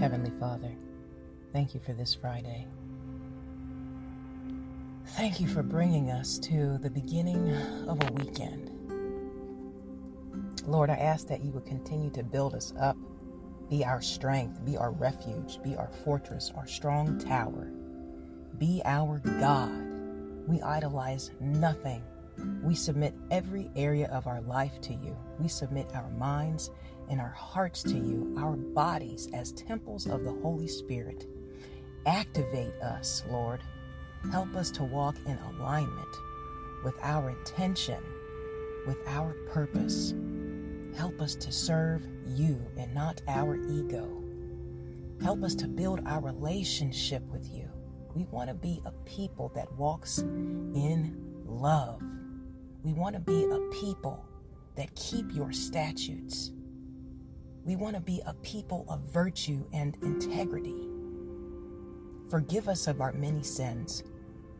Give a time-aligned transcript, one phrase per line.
[0.00, 0.70] Heavenly Father,
[1.52, 2.68] thank you for this Friday.
[5.16, 7.52] Thank you for bringing us to the beginning
[7.88, 8.70] of a weekend.
[10.68, 12.96] Lord, I ask that you would continue to build us up,
[13.68, 17.68] be our strength, be our refuge, be our fortress, our strong tower,
[18.56, 19.72] be our God.
[20.46, 22.04] We idolize nothing.
[22.62, 25.16] We submit every area of our life to you.
[25.38, 26.70] We submit our minds
[27.08, 31.26] and our hearts to you, our bodies as temples of the Holy Spirit.
[32.06, 33.62] Activate us, Lord.
[34.30, 36.16] Help us to walk in alignment
[36.84, 38.02] with our intention,
[38.86, 40.14] with our purpose.
[40.96, 44.22] Help us to serve you and not our ego.
[45.22, 47.68] Help us to build our relationship with you.
[48.14, 51.16] We want to be a people that walks in
[51.46, 52.02] love.
[52.82, 54.24] We want to be a people
[54.76, 56.52] that keep your statutes.
[57.64, 60.86] We want to be a people of virtue and integrity.
[62.30, 64.04] Forgive us of our many sins.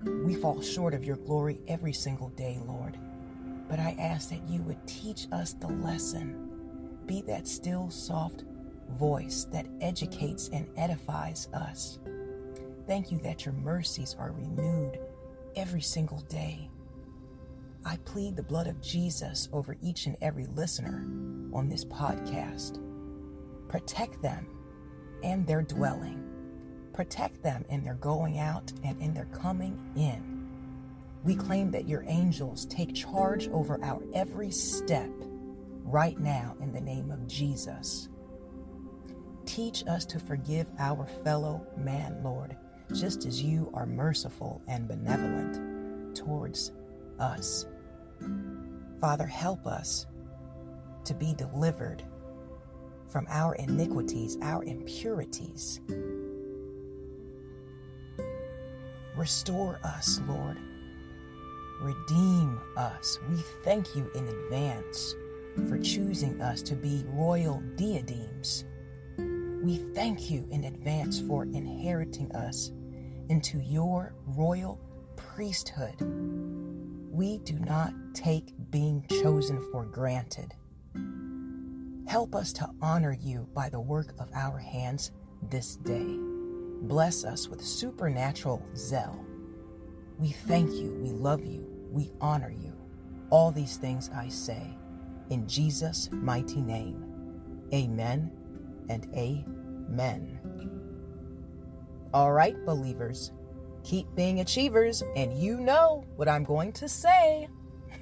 [0.03, 2.98] We fall short of your glory every single day, Lord.
[3.69, 6.48] But I ask that you would teach us the lesson.
[7.06, 8.45] Be that still, soft
[8.91, 11.98] voice that educates and edifies us.
[12.87, 14.98] Thank you that your mercies are renewed
[15.55, 16.71] every single day.
[17.84, 21.07] I plead the blood of Jesus over each and every listener
[21.53, 22.81] on this podcast.
[23.69, 24.47] Protect them
[25.23, 26.25] and their dwelling.
[26.93, 30.47] Protect them in their going out and in their coming in.
[31.25, 35.11] We claim that your angels take charge over our every step
[35.84, 38.09] right now in the name of Jesus.
[39.47, 42.56] Teach us to forgive our fellow man, Lord,
[42.95, 46.73] just as you are merciful and benevolent towards
[47.21, 47.67] us.
[49.01, 50.07] Father, help us
[51.05, 52.03] to be delivered
[53.09, 55.81] from our iniquities, our impurities.
[59.17, 60.59] Restore us, Lord.
[61.81, 63.19] Redeem us.
[63.31, 65.15] We thank you in advance
[65.69, 68.65] for choosing us to be royal diadems.
[69.62, 72.73] We thank you in advance for inheriting us
[73.28, 74.81] into your royal
[75.17, 75.97] priesthood.
[77.19, 80.55] We do not take being chosen for granted.
[82.06, 85.11] Help us to honor you by the work of our hands
[85.51, 86.07] this day.
[86.83, 89.19] Bless us with supernatural zeal.
[90.17, 92.73] We thank you, we love you, we honor you.
[93.31, 94.78] All these things I say
[95.28, 97.03] in Jesus' mighty name.
[97.75, 98.31] Amen
[98.91, 100.39] and amen.
[102.15, 103.33] All right, believers,
[103.88, 107.49] keep being achievers, and you know what I'm going to say.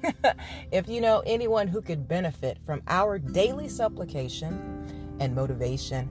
[0.71, 6.09] if you know anyone who could benefit from our daily supplication and motivation,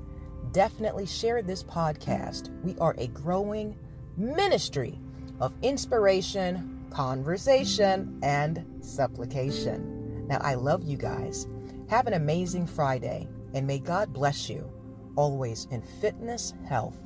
[0.52, 2.48] definitely share this podcast.
[2.64, 3.76] We are a growing
[4.16, 4.98] ministry
[5.40, 10.26] of inspiration, conversation, and supplication.
[10.26, 11.46] Now, I love you guys.
[11.90, 14.72] Have an amazing Friday, and may God bless you
[15.16, 16.96] always in fitness, health,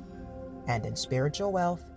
[0.67, 1.90] and in spiritual wealth.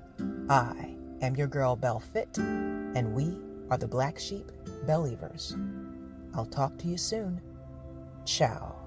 [0.49, 3.37] I am your girl, Bell Fit, and we
[3.71, 4.51] are the Black Sheep
[4.87, 5.57] Believers.
[6.35, 7.41] I'll talk to you soon.
[8.25, 8.84] Ciao.